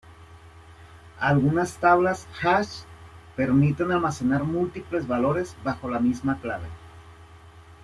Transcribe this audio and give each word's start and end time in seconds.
Algunas 1.19 1.75
tablas 1.77 2.27
"hash" 2.41 2.85
permiten 3.35 3.91
almacenar 3.91 4.45
múltiples 4.45 5.05
valores 5.07 5.55
bajo 5.63 5.87
la 5.91 5.99
misma 5.99 6.39
clave. 6.39 6.65